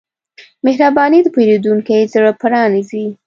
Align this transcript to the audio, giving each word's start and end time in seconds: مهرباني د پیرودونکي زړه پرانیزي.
مهرباني 0.65 1.19
د 1.23 1.27
پیرودونکي 1.35 1.99
زړه 2.13 2.31
پرانیزي. 2.41 3.05